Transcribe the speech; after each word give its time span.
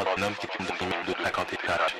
homme 0.00 0.34
qui 0.36 0.46
tombe 0.46 0.66
dans 0.66 0.74
l'immeuble 0.74 1.04
de 1.06 1.14
50 1.22 1.52
étages. 1.52 1.96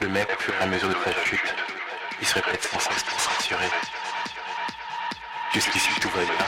Le 0.00 0.08
mec, 0.08 0.28
au 0.36 0.40
fur 0.40 0.54
et 0.54 0.62
à 0.62 0.66
mesure 0.66 0.88
de 0.88 0.94
sa 0.94 1.24
chute, 1.24 1.54
il 2.20 2.26
se 2.26 2.34
répète 2.34 2.62
sans 2.64 2.78
cesse 2.80 3.04
pour 3.04 3.20
s'assurer. 3.20 3.70
Jusqu'ici 5.52 6.00
tout 6.00 6.08
va 6.10 6.24
bien? 6.24 6.46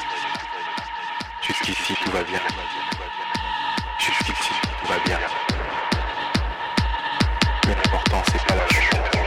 Jusqu'ici 1.43 1.95
tout 1.95 2.11
va 2.11 2.23
bien? 2.23 2.41
Jusqu'ici 3.99 4.53
tout 4.63 4.87
va 4.87 4.99
bien? 5.05 5.19
Mais 7.67 7.75
l'important 7.75 8.23
c'est 8.33 8.45
pas 8.45 8.55
la 8.57 8.69
chute. 8.69 9.24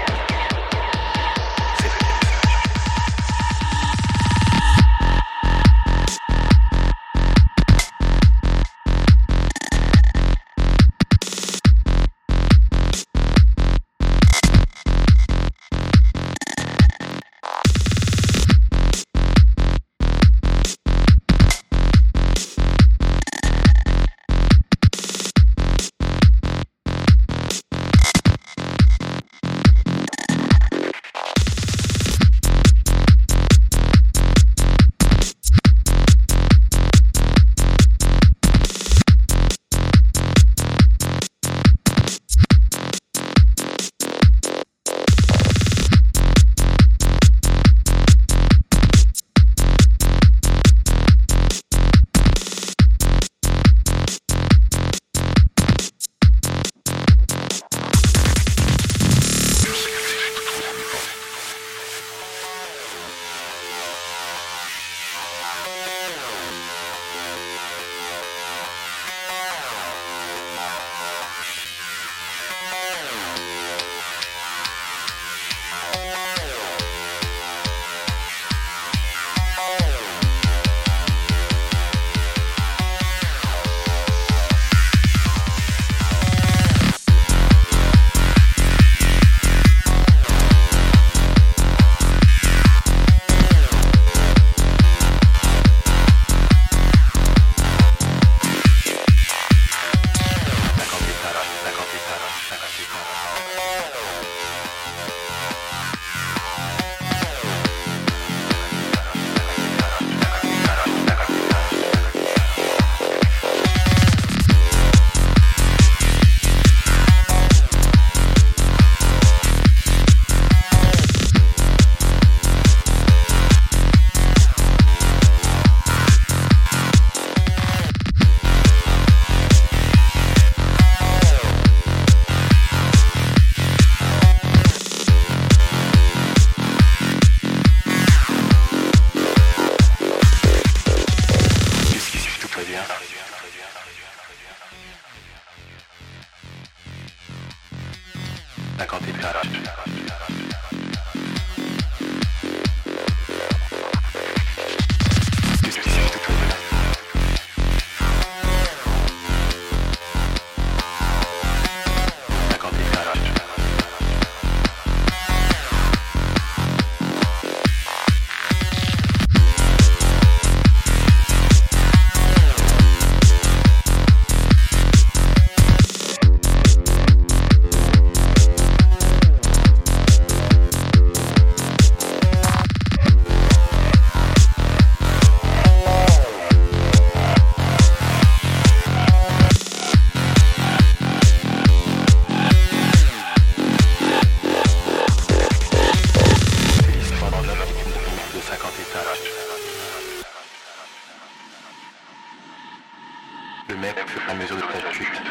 À 204.27 204.33
mesure 204.33 204.57
de 204.57 204.61
sa 204.61 204.91
chute, 204.91 205.21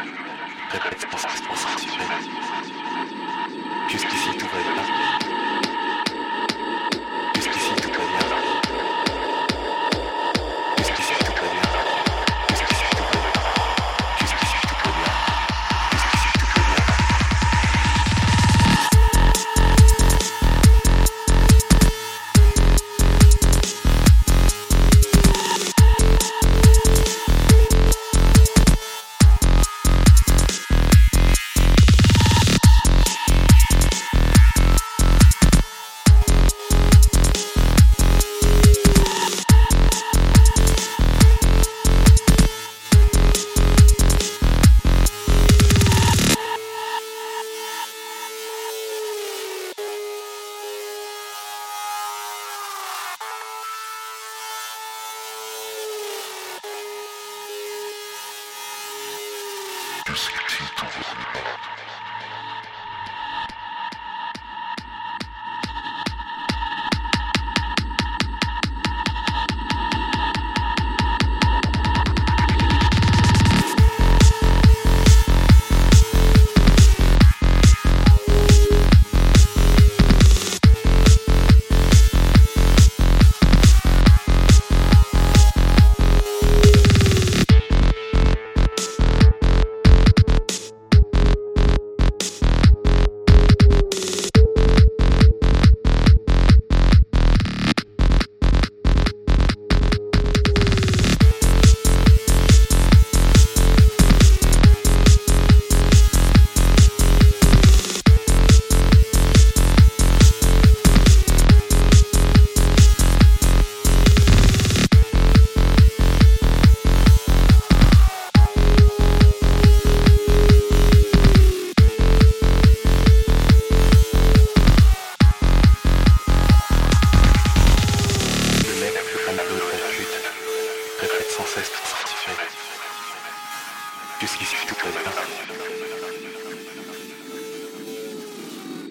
music 60.17 60.33
teeth 60.49 60.73
to 60.75 60.85
the 60.85 62.06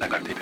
La 0.08 0.18
cote 0.20 0.36